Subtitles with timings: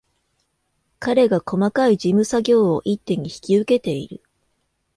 [0.97, 4.21] 彼が細かい事務作業を一手に引き受けている